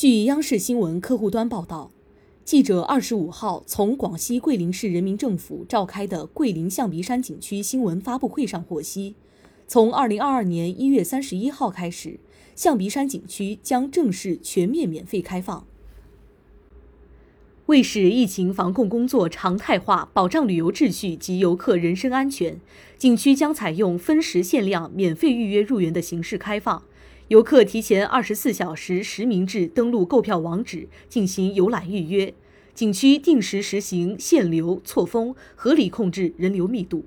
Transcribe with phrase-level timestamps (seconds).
[0.00, 1.90] 据央视新闻客户端报道，
[2.42, 9.14] 记者二十五号从广西桂林市人民政府召开的桂林象鼻山景区新闻发布会上获悉，
[9.66, 12.18] 从二零二二年一月三十一号开始，
[12.54, 15.66] 象鼻山景区将正式全面免费开放。
[17.66, 22.58] 为使疫情防控工作常态化，保障旅游秩序及游客人身安全，
[22.96, 26.84] 景区将采用分时限量、免费预约入园的形式开放。
[27.30, 32.34] 游客提前二十四小时实名制登录购票网址进行游览预约，
[32.74, 37.04] 景区定时实行限流错峰，合理控制人流密度。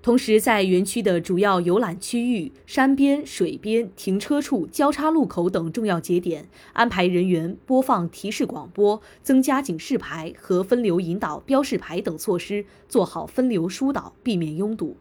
[0.00, 14.96] 同时，在园区的主要游览区域、山边、水边、停车处、交叉路口等重要节点，安排人员播放提示广播，增加警示牌和分流引导标示牌等措施，做好分流疏导，避免拥堵。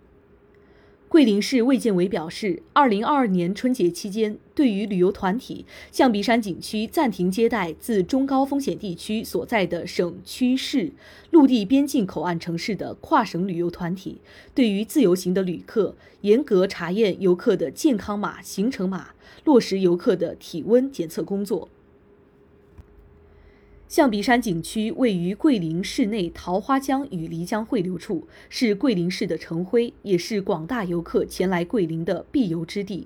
[1.11, 10.93] 桂林市卫健委表示，二零二二年春节期间，对于旅游团体，象鼻山景区暂停接待自中高风险地区所在的省区市、
[11.29, 14.21] 陆地边境口岸城市的跨省旅游团体。
[14.55, 19.09] 对于自由行的旅客，严格查验游客的健康码、行程码，
[19.43, 21.67] 落实游客的体温检测工作。
[23.91, 33.05] 象鼻山景区位于桂林市内桃花江与漓江汇流处，是桂林市的城徽，也是广大游客前来桂林的必游之地。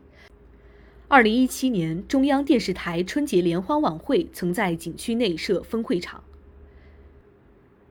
[1.08, 6.23] 二零一七年，中央电视台春节联欢晚会曾在景区内设分会场。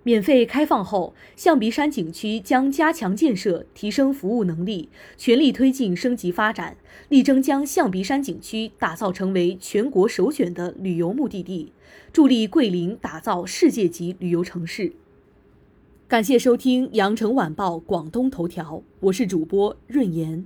[0.05, 6.77] 免费开放后，象鼻山景区将加强建设，提升服务能力，全力推进升级发展，
[7.09, 11.73] 力争将象鼻山景区打造成为全国首选的旅游目的地，
[12.13, 14.93] 助力桂林打造世界级旅游城市。
[16.07, 20.45] 感谢收听羊城晚报广东头条，我是主播润言。